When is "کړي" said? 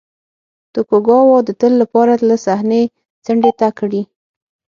3.79-4.01